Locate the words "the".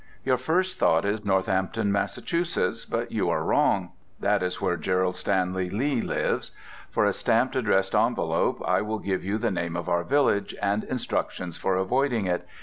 9.37-9.51